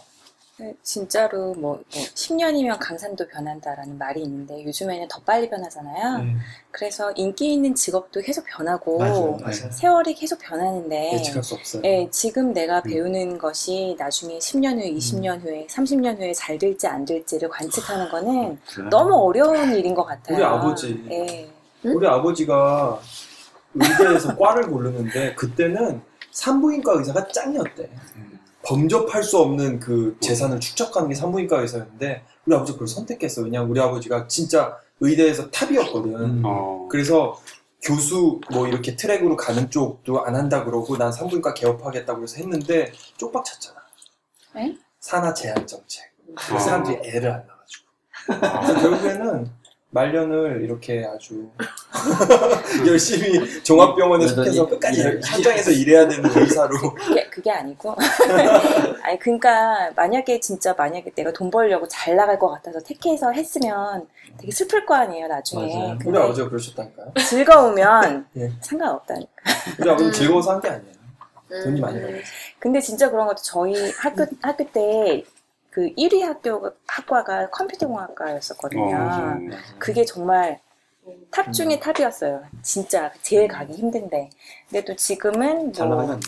[0.62, 6.24] 네, 진짜로 뭐, 뭐 10년이면 강산도 변한다라는 말이 있는데 요즘에는 더 빨리 변하잖아요.
[6.69, 9.71] 그래서 인기 있는 직업도 계속 변하고 맞아요, 맞아요.
[9.71, 11.82] 세월이 계속 변하는데 예측할 수 없어요.
[11.84, 17.06] 예, 지금 내가 배우는 것이 나중에 10년 후에, 20년 후에, 30년 후에 잘 될지 안
[17.06, 18.60] 될지를 관측하는 거는
[18.91, 20.38] 너무 어려운 일인 것 같아요.
[20.38, 21.04] 우리 아버지.
[21.10, 21.50] 예.
[21.84, 23.00] 우리 아버지가
[23.74, 27.89] 의대에서 과를 고르는데 그때는 산부인과 의사가 짱이었대.
[28.63, 33.41] 범접할 수 없는 그 재산을 축적하는 게 산부인과 의사였는데 우리 아버지가 그걸 선택했어.
[33.41, 36.13] 왜냐면 우리 아버지가 진짜 의대에서 탑이었거든.
[36.13, 36.41] 음.
[36.45, 37.39] 어, 그래서
[37.82, 43.43] 교수 뭐 이렇게 트랙으로 가는 쪽도 안 한다 그러고 난 산부인과 개업하겠다고 해서 했는데 쪽박
[43.43, 43.80] 찼잖아.
[44.58, 44.78] 에?
[45.00, 46.04] 산하 제한 정책.
[46.30, 46.34] 어.
[46.36, 47.86] 그 사람들이 애를 안 낳아가지고.
[48.26, 49.61] 그래서 결국에는
[49.93, 51.49] 말년을 이렇게 아주
[52.88, 57.95] 열심히 종합병원에 속해서 이- 끝까지 이- 현장에서 일해야 되는 의사로 그게, 그게 아니고.
[59.04, 64.51] 아니, 그러니까, 만약에 진짜, 만약에 내가 돈 벌려고 잘 나갈 것 같아서 택해서 했으면 되게
[64.51, 65.75] 슬플 거 아니에요, 나중에.
[65.75, 65.89] 맞아요.
[65.95, 67.13] 우리 근데 아버지가 그러셨다니까요.
[67.27, 68.51] 즐거우면 예.
[68.62, 69.32] 상관없다니까.
[69.80, 70.12] 우리 아버지 음.
[70.13, 70.91] 즐거워서 한 게 아니에요.
[71.51, 71.63] 음.
[71.65, 72.21] 돈이 많이 벌어요.
[72.60, 75.23] 근데 진짜 그런 것도 저희 학교, 학교 때
[75.71, 78.93] 그 1위 학교, 학과가 컴퓨터공학과였었거든요.
[78.93, 79.39] 어,
[79.79, 80.60] 그게 정말
[81.31, 82.43] top 중에 top이었어요.
[82.62, 84.29] 진짜 제일 가기 힘든데.
[84.69, 86.19] 근데 또 지금은 잘 뭐?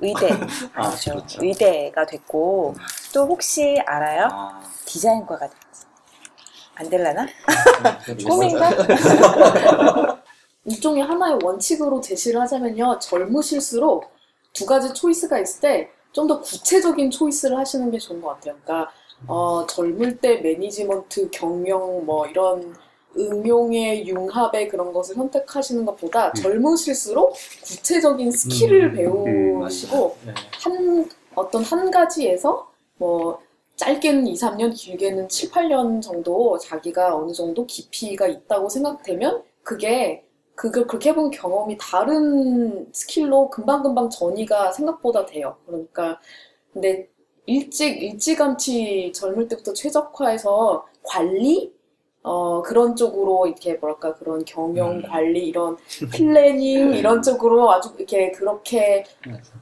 [0.00, 0.30] 의대,
[0.74, 1.12] 아, 그렇죠.
[1.12, 1.44] 그렇죠.
[1.44, 2.74] 의대가 됐고
[3.14, 4.28] 또 혹시 알아요?
[4.32, 5.86] 아, 디자인과가 됐지.
[6.74, 7.26] 안 될라나?
[8.06, 8.70] 네, 꿈인가?
[10.64, 12.98] 일종의 하나의 원칙으로 제시를 하자면요.
[12.98, 14.12] 젊으실수록
[14.52, 18.54] 두 가지 choice가 있을 때 좀 더 구체적인 choice를 하시는 게 좋은 것 같아요.
[18.62, 18.92] 그러니까
[19.26, 22.74] 어, 젊을 때 매니지먼트, 경영 뭐 이런
[23.16, 26.34] 응용의 융합의 그런 것을 선택하시는 것보다 음.
[26.34, 28.94] 젊으실수록 구체적인 skill을 음,
[29.60, 30.34] 배우시고 네.
[30.62, 33.40] 한 어떤 한 가지에서 뭐
[33.76, 40.24] 짧게는 2, 3년, 길게는 7, 8년 정도 자기가 어느 정도 깊이가 있다고 생각되면 그게
[40.62, 45.56] 그걸 그렇게 해본 경험이 다른 skill로 금방금방 전이가 생각보다 돼요.
[45.66, 46.20] 그러니까
[46.72, 47.08] 근데
[47.46, 51.74] 일찍 일찌감치 젊을 때부터 최적화해서 관리
[52.22, 55.02] 어 그런 쪽으로 이렇게 뭐랄까 그런 경영 음.
[55.02, 55.76] 관리 이런
[56.14, 59.04] planning 이런 쪽으로 아주 이렇게 그렇게.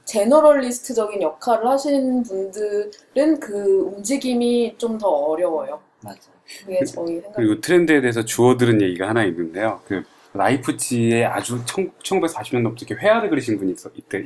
[0.04, 5.80] 제너럴리스트적인 역할을 하시는 분들은 그 움직임이 좀 더 어려워요.
[6.02, 6.30] 맞아.
[6.60, 7.36] 그게 저희 생각.
[7.36, 9.80] 그리고 트렌드에 대해서 주워 들은 얘기가 하나 있는데요.
[9.86, 13.76] 그 라이프치에 아주 1940년대부터 이렇게 회화를 그리신 분이 있,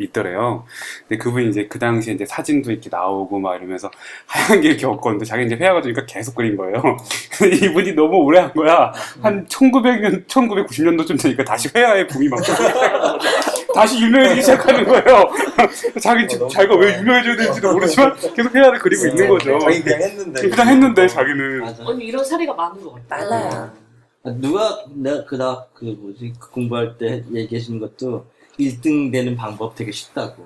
[0.00, 0.64] 있, 더래요
[1.08, 3.90] 근데 그분이 이제 그 당시에 이제 사진도 이렇게 나오고 막 이러면서
[4.26, 5.24] 하얀 게 이렇게 없거든요.
[5.24, 6.74] 자기 이제 회화가 되니까 계속 그린 거예요.
[7.38, 8.92] 근데 이분이 너무 오래 한 거야.
[9.22, 12.40] 한 1900년, 1990년도쯤 되니까 다시 회화의 붐이 막
[13.74, 15.28] 다시 유명해지기 시작하는 거예요.
[16.00, 16.98] 자기 어, 자기가 왜.
[17.00, 19.58] 유명해져야 되는지도 모르지만 계속 회화를 그리고 있는 거죠.
[19.58, 20.48] 자기 그냥 했는데.
[20.48, 21.84] 그냥 했는데 자기는 맞아.
[21.88, 23.30] 아니 이런 사례가 많은 것 같아요.
[23.30, 23.83] 많아요.
[24.32, 28.26] 누가 내가 그다 그 뭐지 그 공부할 때 얘기해 주는 것도
[28.58, 30.42] 1등 되는 방법 되게 쉽다고.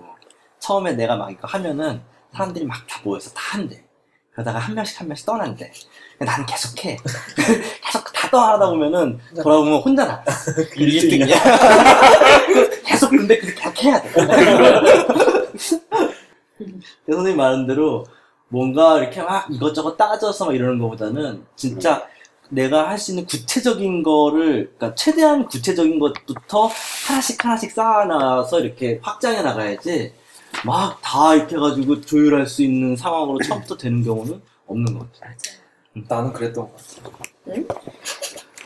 [0.59, 2.01] 처음에 내가 막 이거 하면은
[2.33, 3.85] 사람들이 막 다 모여서 다 한대.
[4.33, 5.71] 그러다가 한 명씩 한 명씩 떠난대.
[6.19, 6.97] 나는 계속해.
[7.85, 10.25] 계속 다 떠나다 보면은 돌아보면 혼자 나.
[10.25, 11.35] 1등이야.
[12.85, 14.09] 계속 근데 그렇게 계속 해야 돼.
[17.07, 18.05] 그 선생님 말한 대로
[18.49, 22.07] 뭔가 이렇게 막 이것저것 따져서 막 이러는 것보다는 진짜
[22.51, 26.71] 내가 할 수 있는 구체적인 거를, 그러니까 최대한 구체적인 것부터
[27.07, 30.15] 하나씩 하나씩 쌓아놔서 이렇게 확장해 나가야지,
[30.65, 35.35] 막 다 이렇게 해가지고 조율할 수 있는 상황으로 처음부터 되는 경우는 없는 것 같아요.
[36.09, 37.13] 나는 그랬던 것 같아.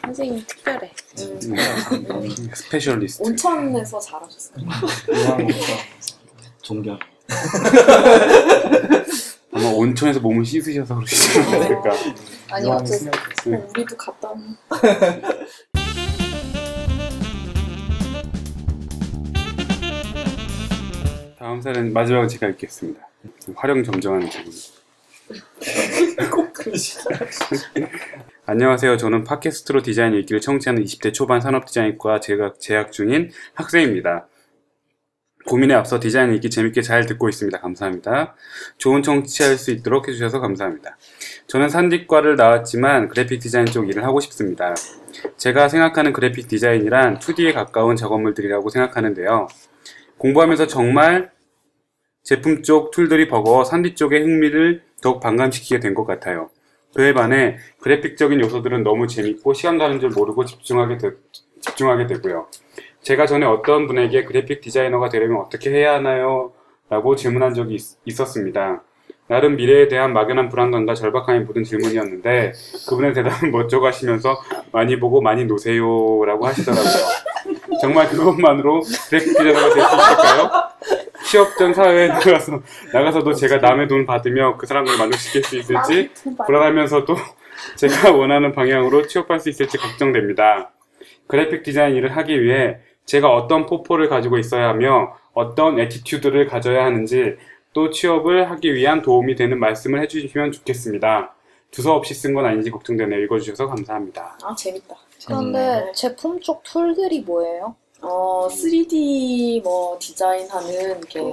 [0.05, 0.93] 선생님 특별해.
[1.21, 3.23] 음, specialist.
[3.23, 4.67] 온천에서 잘하셨어요.
[6.63, 6.99] 존경.
[9.55, 11.93] 아마 온천에서 몸을 씻으셔서 그러시지 않을까.
[12.51, 13.09] 아니 이왕 어쨌든.
[13.55, 14.57] 어, 우리도 갔다 온.
[21.39, 23.07] 다음 사연 마지막으로 제가 읽겠습니다.
[23.55, 24.53] 활용 점정하는 질문.
[26.33, 27.03] 꼭 그러시다.
[28.47, 28.97] 안녕하세요.
[28.97, 34.27] 저는 팟캐스트로 디자인 읽기를 청취하는 20대 초반 산업 디자인과 제가 재학 중인 학생입니다.
[35.47, 37.59] 고민에 앞서 디자인 읽기 재밌게 잘 듣고 있습니다.
[37.61, 38.35] 감사합니다.
[38.79, 40.97] 좋은 청취할 수 있도록 해주셔서 감사합니다.
[41.49, 44.75] 저는 산디과를 나왔지만 그래픽 디자인 쪽 일을 하고 싶습니다.
[45.37, 49.49] 제가 생각하는 그래픽 디자인이란 2D에 가까운 작업물들이라고 생각하는데요.
[50.19, 51.31] 공부하면서 정말
[52.23, 56.51] 제품 쪽 툴들이 버거워 산디 쪽의 흥미를 더욱 반감시키게 된 것 같아요.
[56.95, 61.11] 그에 반해 그래픽적인 요소들은 너무 재밌고 시간 가는 줄 모르고 집중하게, 되,
[61.61, 62.47] 집중하게 되고요.
[63.03, 66.53] 제가 전에 어떤 분에게 그래픽 디자이너가 되려면 어떻게 해야 하나요?
[66.89, 68.83] 라고 질문한 적이 있, 었습니다
[69.27, 72.53] 나름 미래에 대한 막연한 불안감과 절박함이 묻은 질문이었는데
[72.89, 74.41] 그분의 대답은 멋쩍어 하시면서
[74.73, 75.85] 많이 보고 많이 노세요
[76.25, 76.93] 라고 하시더라고요.
[77.81, 80.51] 정말 그것만으로 그래픽 디자이너가 될 수 있을까요?
[81.25, 82.61] 취업 전 사회에 나가서,
[82.93, 86.11] 나가서도 제가 남의 돈 받으며 그 사람을 만족시킬 수 있을지
[86.47, 87.17] 불안하면서도
[87.77, 90.73] 제가 원하는 방향으로 취업할 수 있을지 걱정됩니다.
[91.29, 97.37] 그래픽 디자인 일을 하기 위해 제가 어떤 포포를 가지고 있어야 하며 어떤 애티튜드를 가져야 하는지
[97.73, 101.35] 또 취업을 하기 위한 도움이 되는 말씀을 해주시면 좋겠습니다.
[101.71, 103.21] 두서 없이 쓴 건 아닌지 걱정되네요.
[103.25, 104.39] 읽어주셔서 감사합니다.
[104.43, 104.95] 아 재밌다.
[105.27, 107.75] 그런데 제품 쪽 tool들이 뭐예요?
[108.03, 111.33] 어 3D 뭐 디자인하는 이렇게 어,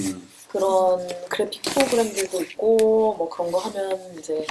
[0.00, 0.28] 음.
[0.48, 4.46] 그런 그래픽 프로그램들도 있고 뭐 그런 거 하면 이제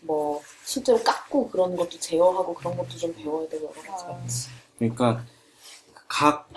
[0.00, 4.48] 뭐 실제로 깎고 그런 것도 제어하고 그런 것도 좀 배워야 되고 여러 가지가 있지.
[4.78, 5.24] 그러니까
[6.10, 6.50] 각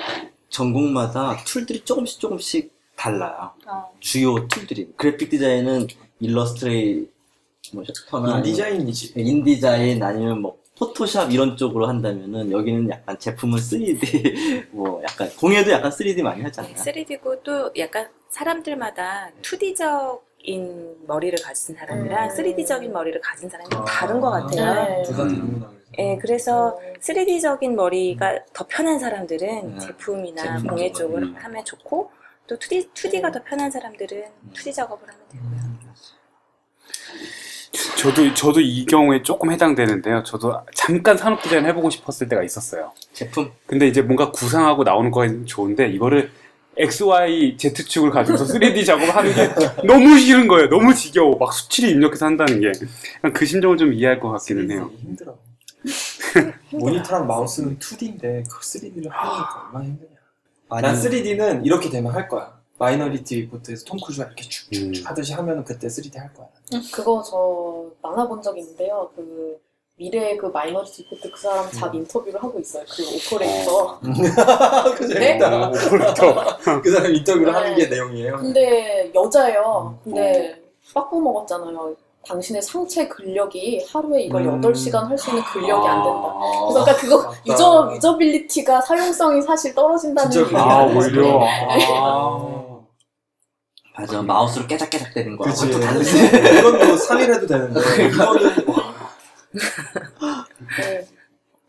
[0.50, 3.52] 전공마다 tool들이 조금씩 조금씩 달라요.
[3.68, 3.94] 어.
[4.00, 4.94] 주요 tool들이.
[4.98, 5.88] 그래픽 디자인은
[6.20, 7.08] 일러스트레이터나
[8.38, 9.14] 인디자인이지.
[9.16, 15.92] 인디자인 아니면 뭐 포토샵 이런 쪽으로 한다면은 여기는 약간 제품은 3D 뭐 약간 공예도 약간
[15.92, 16.74] 3D 많이 하잖아요.
[16.74, 22.36] 3D고 또 약간 사람들마다 2D적인 머리를 가진 사람이랑 음.
[22.36, 23.86] 3D적인 머리를 가진 사람이 좀 아.
[23.86, 24.74] 다른 것 같아요.
[24.84, 25.04] 네.
[25.04, 25.68] 둘다 되는구나.
[25.68, 25.74] 그래서.
[26.00, 29.80] 예, 그래서 3D적인 머리가 더 편한 사람들은 음.
[29.80, 31.20] 제품이나 제품 공예 쪽으로.
[31.22, 31.36] 쪽을 음.
[31.38, 32.12] 하면 좋고
[32.48, 34.52] 또 2D, 2D가 더 편한 사람들은 음.
[34.54, 35.74] 2D 작업을 하면 되고요.
[37.98, 40.24] 저도 저도 이 경우에 조금 해당되는데요.
[40.24, 42.92] 저도 잠깐 산업 디자인 해보고 싶었을 때가 있었어요.
[43.14, 46.30] 제품 근데 이제 뭔가 구상하고 나오는 거는 좋은데 이거를
[46.78, 49.54] X, Y, Z축을 가지고서 3D 작업을 하는 게
[49.86, 50.70] 너무 싫은 거예요.
[50.70, 51.38] 너무 지겨워.
[51.38, 52.72] 막 수치를 입력해서 한다는 게.
[53.34, 54.90] 그 심정을 좀 이해할 것 같기는 해요.
[55.02, 55.38] 힘들어.
[56.72, 60.10] 모니터랑 마우스는 2D인데 그 3D를 하니까 얼마나 힘드냐.
[60.82, 62.58] 난 3D는 이렇게 되면 할 거야.
[62.80, 64.92] 마이너리티 리포트에서 톰 크루즈가 이렇게 쭉쭉 음.
[65.06, 66.48] 하듯이 하면 그때 3D 할 거야.
[66.92, 69.12] 그거 저 만화 본 적 있는데요.
[69.16, 69.58] 그
[69.96, 72.84] 미래의 그 마이너리티 리포트 그 사람 job 인터뷰를 하고 있어요.
[72.90, 73.04] 그
[73.38, 74.00] 오퍼레이터.
[74.98, 75.38] 그 네?
[75.38, 75.70] 재밌다.
[75.70, 76.58] 오퍼레이터.
[76.82, 77.96] 그 사람 인터뷰를 하는 게 네.
[77.96, 78.38] 내용이에요.
[78.38, 80.00] 근데 여자예요.
[80.04, 80.60] 근데
[80.94, 81.96] 빠꾸 먹었잖아요.
[82.28, 84.62] 당신의 상체 근력이 하루에 이걸 음.
[84.62, 86.20] 8시간 할 수 있는 근력이 안 된다.
[86.28, 87.38] 아, 그래서 그러니까 그거 맞다.
[87.46, 90.84] user, usability가 사용성이 사실 떨어진다는 얘기가 아.
[90.86, 91.40] 오히려.
[91.46, 92.50] 아.
[93.96, 95.44] 맞아 마우스로 깨작깨작 되는 거.
[95.44, 95.70] 그치.
[95.70, 96.18] 또 다르지.
[96.26, 98.76] 이건 뭐 3일 해도 되는데, 이거는 뭐
[100.80, 101.06] 네.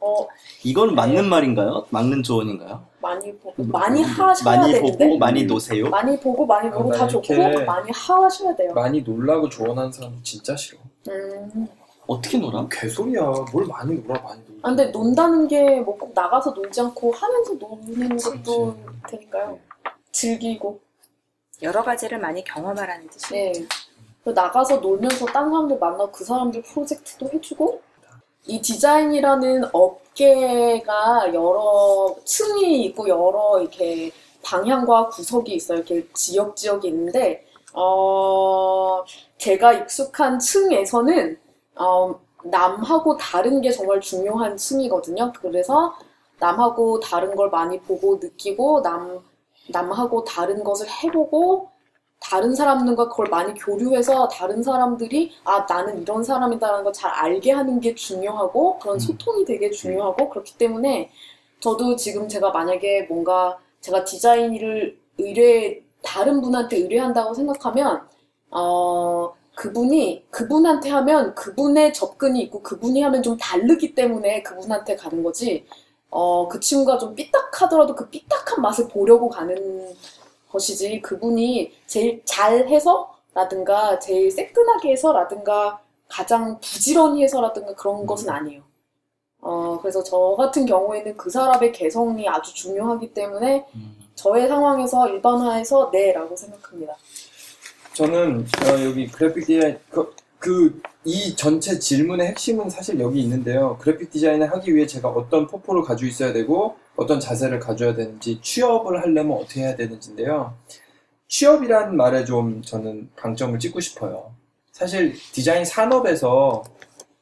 [0.00, 0.26] 어,
[0.62, 1.86] 이건 맞는 말인가요?
[1.90, 2.84] 맞는 조언인가요?
[3.00, 5.04] 많이 보고, 많이 하셔야 많이 되는데.
[5.06, 5.88] 보고 많이 노세요.
[5.88, 8.72] 많이 보고, 많이 보고 아, 다나 좋고, 이렇게 많이 하셔야 돼요.
[8.74, 10.78] 많이 놀라고 조언하는 사람 진짜 싫어.
[11.08, 11.66] 음.
[12.06, 12.66] 어떻게 놀아?
[12.70, 13.22] 개소리야.
[13.50, 14.58] 뭘 많이 놀아, 많이 놀아.
[14.62, 18.76] 아, 근데 논다는 게 뭐 꼭 나가서 놀지 않고 하면서 노는 것도
[19.08, 19.58] 되니까요.
[20.12, 20.80] 즐기고.
[21.62, 23.52] 여러 가지를 많이 경험하라는 뜻이에요.
[23.52, 23.66] 네.
[24.24, 27.80] 그 나가서 놀면서 딴 사람들 만나고 그 사람들 프로젝트도 해주고
[28.46, 34.10] 이 디자인이라는 업계가 여러 층이 있고 여러 이렇게
[34.42, 35.78] 방향과 구석이 있어요.
[35.78, 39.04] 이렇게 지역 지역이 있는데 어
[39.38, 41.38] 제가 익숙한 층에서는
[41.76, 45.32] 어, 남하고 다른 게 정말 중요한 층이거든요.
[45.40, 45.94] 그래서
[46.38, 49.20] 남하고 다른 걸 많이 보고 느끼고 남
[49.70, 51.70] 남하고 다른 것을 해보고
[52.24, 57.80] 다른 사람들과 그걸 많이 교류해서 다른 사람들이 아 나는 이런 사람이다라는 걸 잘 알게 하는
[57.80, 61.10] 게 중요하고 그런 소통이 되게 중요하고 그렇기 때문에
[61.60, 68.02] 저도 지금 제가 만약에 뭔가 제가 디자인을 의뢰 다른 분한테 의뢰한다고 생각하면
[68.50, 75.66] 어 그분이 그분한테 하면 그분의 접근이 있고 그분이 하면 좀 다르기 때문에 그분한테 가는 거지.
[76.10, 79.92] 어 그 친구가 좀 삐딱하더라도 그 삐딱한 맛을 보려고 가는
[80.54, 88.62] 것이지 그분이 제일 잘해서라든가 제일 새끈하게 해서라든가 가장 부지런히 해서라든가 그런 것은 아니에요.
[89.40, 93.96] 어 그래서 저 같은 경우에는 그 사람의 개성이 아주 중요하기 때문에 음.
[94.14, 96.94] 저의 상황에서 일반화해서 네라고 생각합니다.
[97.92, 99.78] 저는 어, 여기 그래픽 디자인
[100.38, 103.76] 그 이 전체 질문의 핵심은 사실 여기 있는데요.
[103.78, 109.00] 그래픽 디자인을 하기 위해 제가 어떤 포포를 가지고 있어야 되고 어떤 자세를 가져야 되는지 취업을
[109.00, 110.56] 하려면 어떻게 해야 되는지인데요.
[111.28, 114.34] 취업이라는 말에 좀 저는 방점을 찍고 싶어요.
[114.72, 116.64] 사실 디자인 산업에서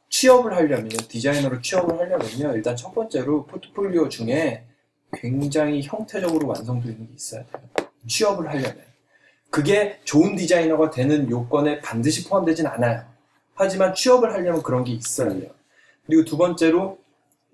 [0.08, 4.64] 취업을 하려면요, 디자이너로 취업을 하려면요, 일단 첫 번째로 포트폴리오 중에
[5.14, 7.62] 굉장히 형태적으로 완성도 있는 게 있어야 돼요.
[8.06, 8.92] 취업을 하려면.
[9.50, 13.04] 그게 좋은 디자이너가 되는 요건에 반드시 포함되진 않아요.
[13.54, 15.50] 하지만 취업을 하려면 그런 게 있어야 돼요.
[16.06, 16.98] 그리고 두 번째로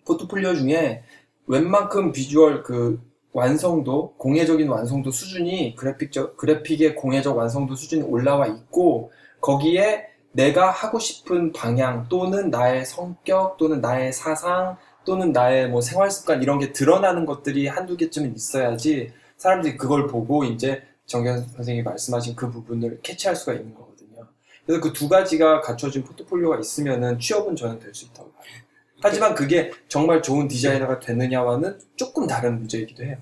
[0.06, 1.02] 포트폴리오 중에
[1.48, 3.00] 웬만큼 비주얼 그
[3.32, 11.52] 완성도, 공예적인 완성도 수준이 그래픽적, 그래픽의 공예적 완성도 수준이 올라와 있고 거기에 내가 하고 싶은
[11.52, 17.24] 방향 또는 나의 성격 또는 나의 사상 또는 나의 뭐 생활 습관 이런 게 드러나는
[17.26, 23.54] 것들이 한두 개쯤은 있어야지 사람들이 그걸 보고 이제 정경 선생님이 말씀하신 그 부분을 캐치할 수가
[23.54, 24.26] 있는 거거든요.
[24.66, 28.67] 그래서 그 두 가지가 갖춰진 포트폴리오가 있으면은 취업은 저는 될 수 있다고 봐요.
[29.00, 33.16] 하지만 그게 정말 좋은 디자이너가 되느냐와는 조금 다른 문제이기도 해요.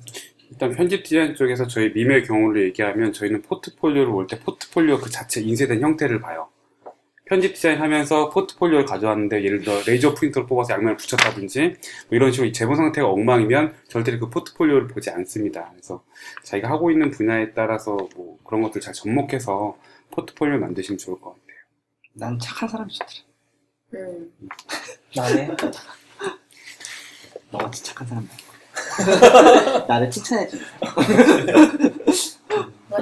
[0.51, 5.41] 일단 편집 디자인 쪽에서 저희 밈의 경우를 얘기하면 저희는 포트폴리오를 볼 때 포트폴리오 그 자체
[5.41, 6.49] 인쇄된 형태를 봐요.
[7.27, 11.77] 편집 디자인 하면서 포트폴리오를 가져왔는데 예를 들어 레이저 프린터를 뽑아서 양면을 붙였다든지 뭐
[12.13, 15.69] 이런 식으로 제본 상태가 엉망이면 절대로 그 포트폴리오를 보지 않습니다.
[15.73, 16.05] 그래서
[16.45, 19.77] 자기가 하고 있는 분야에 따라서 뭐 그런 것들 잘 접목해서
[20.13, 21.57] 포트폴리오 만드시면 좋을 것 같아요.
[22.15, 23.27] 난 착한 사람이 좋더라.
[23.95, 24.33] 음.
[25.15, 25.57] 나네.
[27.51, 28.29] 너 같은 착한 사람
[29.89, 30.57] 나를 칭찬해줘.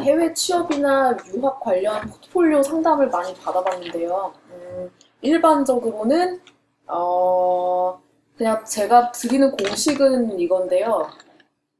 [0.00, 4.34] 해외 취업이나 유학 관련 포트폴리오 상담을 많이 받아봤는데요.
[4.50, 4.90] 음,
[5.22, 6.40] 일반적으로는
[6.86, 8.00] 어,
[8.36, 11.08] 그냥 제가 드리는 공식은 이건데요.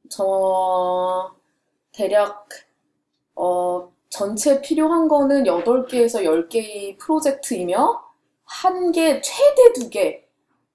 [0.09, 1.35] 저
[1.91, 2.47] 대략
[3.35, 8.04] 어, 전체 필요한 거는 8개에서 10개의 프로젝트이며
[8.61, 10.23] 한 개, 최대 두 개,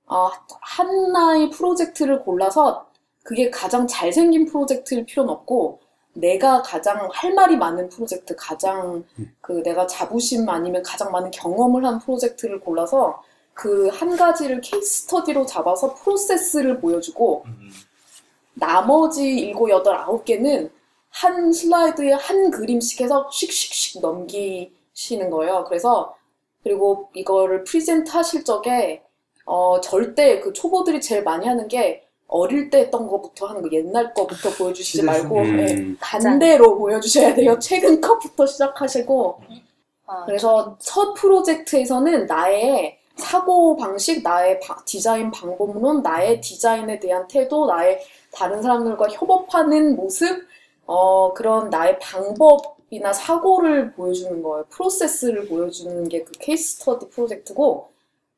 [0.07, 2.87] 어, 하나의 프로젝트를 골라서
[3.23, 5.81] 그게 가장 잘생긴 프로젝트일 필요는 없고
[6.13, 9.05] 내가 가장 할 말이 많은 프로젝트, 가장
[9.41, 13.23] 그 내가 자부심 아니면 가장 많은 경험을 한 프로젝트를 골라서
[13.55, 17.45] 그 한 가지를 케이스 스터디로 잡아서 프로세스를 보여주고
[18.55, 20.71] 나머지 일곱, 여덟, 아홉 개는
[21.11, 25.65] 한 슬라이드에 한 그림씩 해서 씩씩씩 넘기시는 거예요.
[25.69, 26.15] 그래서
[26.63, 29.03] 그리고 이거를 present 하실 적에
[29.47, 34.15] 어, 절대 그 초보들이 제일 많이 하는 게 어릴 때 했던 거부터 하는 거 옛날
[34.15, 35.97] 거부터 보여주시지 말고 음.
[36.01, 37.59] 반대로 보여주셔야 돼요.
[37.59, 39.41] 최근 것부터 시작하시고
[40.07, 47.67] 아, 그래서 첫 프로젝트에서는 나의 사고 방식, 나의 바- 디자인 방법론, 나의 디자인에 대한 태도,
[47.67, 48.01] 나의
[48.33, 50.47] 다른 사람들과 협업하는 모습,
[50.87, 54.65] 어, 그런 나의 방법 이나 사고를 보여주는 거예요.
[54.71, 57.91] 프로세스를 보여주는 게 그 케이스 스터디 프로젝트고,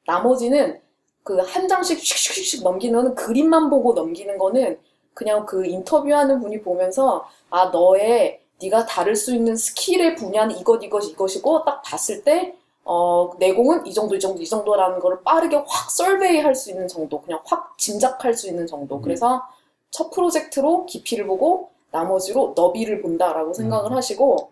[0.07, 0.81] 나머지는
[1.25, 4.79] 그 한 장씩 슉슉슉 넘기는 그림만 보고 넘기는 거는
[5.15, 11.01] 그냥 그 인터뷰하는 분이 보면서 아 너의 네가 다룰 수 있는 스킬의 분야는 이것 이것
[11.09, 15.91] 이것이고 딱 봤을 때 어, 내공은 이 정도 이 정도 이 정도라는 거를 빠르게 확
[15.91, 19.03] survey 할 수 있는 정도 그냥 확 짐작할 수 있는 정도 음.
[19.03, 19.43] 그래서
[19.91, 24.51] 첫 프로젝트로 깊이를 보고 나머지로 너비를 본다라고 생각을 하시고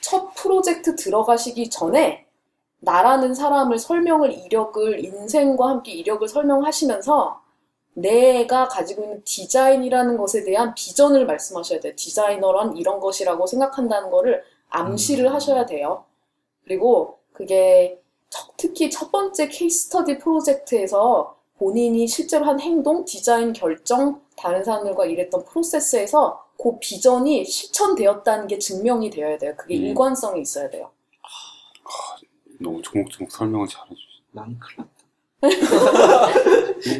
[0.00, 2.26] 첫 프로젝트 들어가시기 전에
[2.80, 7.40] 나라는 사람을 설명을 이력을 인생과 함께 이력을 설명하시면서
[7.94, 11.94] 내가 가지고 있는 디자인이라는 것에 대한 비전을 말씀하셔야 돼요.
[11.96, 16.04] 디자이너란 이런 것이라고 생각한다는 거를 암시를 하셔야 돼요.
[16.64, 24.20] 그리고 그게 첫- 특히 첫 번째 케이스 스터디 프로젝트에서 본인이 실제로 한 행동, 디자인 결정,
[24.36, 29.54] 다른 사람들과 일했던 프로세스에서 그 비전이 실천되었다는 게 증명이 되어야 돼요.
[29.56, 29.82] 그게 음.
[29.86, 30.90] 일관성이 있어야 돼요.
[32.60, 34.02] 너무 조목조목 설명을 잘해주시.
[34.32, 34.96] 난 큰일 났다.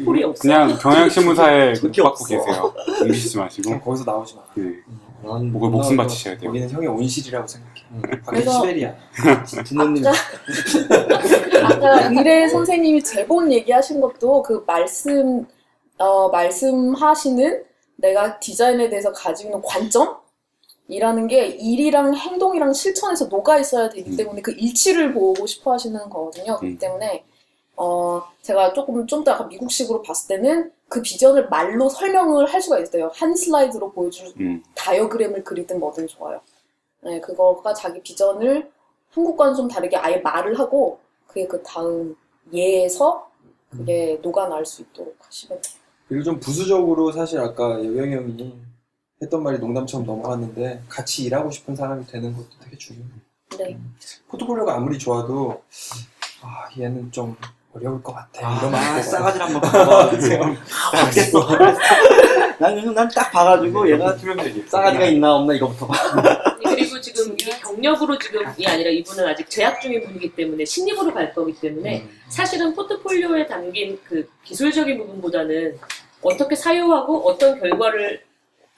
[0.05, 0.41] 뿔이 없어.
[0.41, 2.27] 그냥 경향신문사에 그게 받고 없어.
[2.27, 2.73] 계세요.
[3.01, 3.79] 옮기시지 마시고.
[3.79, 4.41] 거기서 나오지 마.
[4.55, 4.63] 네.
[5.23, 6.49] 난 목을 목숨 바치셔야 돼요.
[6.49, 7.73] 여기는 형의 온실이라고 생각해.
[7.91, 8.01] 음.
[8.01, 8.93] 밖에 그래서- 시베리아.
[9.67, 10.03] 부모님
[11.63, 15.45] 아까 의뢰 선생님이 제본 얘기하신 것도 그 말씀,
[15.97, 17.63] 어, 말씀하시는
[17.97, 20.17] 내가 디자인에 대해서 가지고 있는 관점
[20.87, 24.17] 이라는 게 일이랑 행동이랑 실천에서 녹아 있어야 되기 음.
[24.17, 26.57] 때문에 그 일치를 보고 싶어 하시는 거거든요.
[26.57, 26.79] 그렇기 음.
[26.79, 27.25] 때문에,
[27.75, 32.79] 어, 제가 조금 좀 더 약간 미국식으로 봤을 때는 그 비전을 말로 설명을 할 수가
[32.79, 33.11] 있어요.
[33.13, 34.63] 한 슬라이드로 보여줄 음.
[34.75, 36.39] 다이어그램을 그리든 뭐든 좋아요.
[37.01, 38.71] 네, 그거가 자기 비전을
[39.11, 42.15] 한국과는 좀 다르게 아예 말을 하고 그게 그 다음
[42.53, 43.29] 예에서
[43.69, 45.86] 그게 녹아날 수 있도록 하시면 돼요.
[46.07, 48.53] 그리고 좀 부수적으로 사실 아까 여경 형이
[49.21, 53.09] 했던 말이 농담처럼 넘어갔는데 같이 일하고 싶은 사람이 되는 것도 되게 중요해요.
[53.57, 53.77] 네.
[54.29, 55.63] 포트폴리오가 아무리 좋아도
[56.41, 57.35] 아 얘는 좀
[57.73, 58.47] 어려울 것 같아.
[58.47, 59.01] 아, 이러면 안 아.
[59.01, 60.11] 싸가지를 한번 봐봐.
[61.05, 61.47] 알겠어.
[62.59, 64.15] 나는 난딱 봐가지고 얘가
[64.67, 65.93] 싸가지가 있나 없나 이거부터 봐.
[67.67, 73.47] 경력으로 지금이 아니라 이분은 아직 재학 중인 분이기 때문에 신입으로 갈 거기 때문에 사실은 포트폴리오에
[73.47, 75.77] 담긴 그 기술적인 부분보다는
[76.21, 78.23] 어떻게 사용하고 어떤 결과를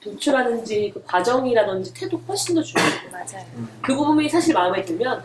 [0.02, 3.12] 도출하는지 그 과정이라든지 태도가 훨씬 더 중요해요.
[3.12, 3.46] 맞아요.
[3.82, 5.24] 그 부분이 사실 마음에 들면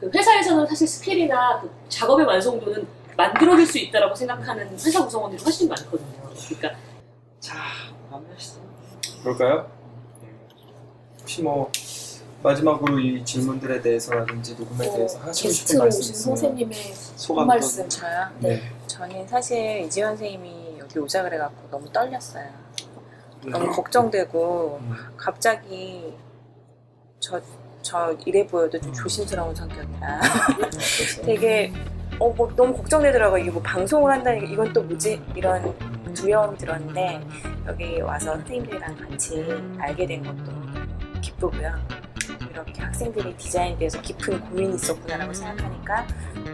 [0.00, 6.30] 그 회사에서는 사실 스킬이나 그 작업의 완성도는 만들어질 수 있다라고 생각하는 회사 구성원들이 훨씬 많거든요.
[6.48, 6.78] 그러니까
[7.40, 7.56] 자,
[8.10, 8.60] 마무리하시죠.
[9.22, 9.70] 그럴까요?
[10.22, 10.28] 네.
[11.20, 11.70] 혹시 뭐
[12.46, 17.46] 마지막으로 이 질문들에 대해서라든지 녹음에 대해서 하시고 싶은 게스트로 말씀 오신 있으면 선생님의 소감 한
[17.48, 17.88] 말씀.
[17.88, 18.28] 저요?
[18.38, 18.62] 네.
[18.86, 22.44] 저는 사실 이지원 선생님이 여기 오자 그래갖고 너무 떨렸어요.
[23.44, 23.50] 네.
[23.50, 24.96] 너무 걱정되고 음.
[25.16, 26.14] 갑자기
[27.18, 27.40] 저,
[27.82, 30.20] 저 이래 보여도 좀 조심스러운 성격이라
[31.26, 31.72] 되게
[32.20, 33.42] 어, 뭐 너무 걱정되더라고요.
[33.42, 35.20] 이게 뭐 방송을 한다는 게 이건 또 뭐지?
[35.34, 35.74] 이런
[36.14, 37.20] 두려움이 들었는데
[37.66, 39.44] 여기 와서 선생님들이랑 같이
[39.80, 40.52] 알게 된 것도
[41.20, 41.74] 기쁘고요.
[42.56, 46.06] 이렇게 학생들이 디자인에 대해서 깊은 고민이 있었구나라고 생각하니까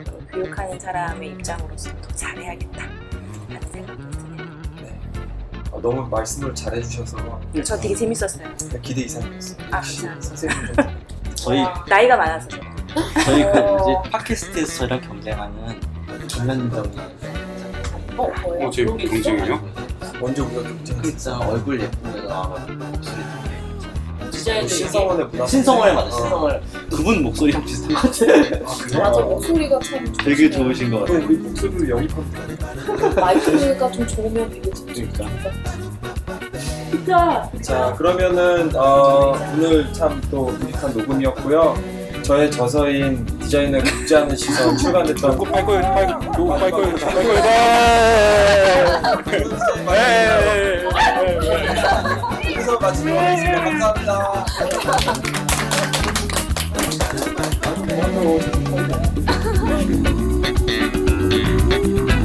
[0.04, 2.82] 또 교육하는 사람의 입장으로서 더 잘해야겠다
[3.48, 4.52] 라는 생각이 드네요.
[5.70, 8.48] 어, 너무 말씀을 잘해주셔서 저 되게 재밌었어요.
[8.82, 9.58] 기대 이상이었어요.
[9.66, 10.20] 아, 감사합니다.
[10.20, 10.74] 선생님들
[11.36, 12.48] 저희 나이가 많아서
[13.24, 14.00] 저희 그 어.
[14.02, 15.80] 이제 팟캐스트에서 저희랑 경쟁하는
[16.26, 16.90] 김현정의
[18.16, 18.66] 어, 뭐예요?
[18.66, 18.84] 어, 제?
[18.84, 19.72] 동생이요?
[20.20, 23.22] 먼저 우리가 경쟁 진짜 얼굴 예쁜 여자 나와가지고 목소리
[24.42, 26.10] 디자인 신성원의 문화 신성월 맞아 어.
[26.10, 28.10] 신성월 그분 목소리랑 비슷한 것 같아.
[28.10, 28.98] 아, 그래?
[28.98, 30.50] 맞아, 목소리가 참 되게.
[30.50, 31.12] 좋으신 것 같아.
[31.12, 32.58] 우리 목소리를 영입하면
[33.14, 35.22] 마이크가 좀 좋으면 되게 그러니까.
[36.90, 41.76] 진짜 자 그러면은 어, 오늘 참 또 유익한 녹음이었고요.
[42.22, 47.14] 저의 저서인 디자인을 굽지 않은 시선 출간됐던 요거 빨 거예요, 빨, 요거 빨 거예요, 빨
[47.14, 47.42] 거예요.
[47.42, 48.84] 네.
[51.52, 52.21] 여기서
[52.82, 53.52] 와주셔서 네.
[53.52, 54.44] 감사합니다.
[54.58, 55.62] 감사합니다.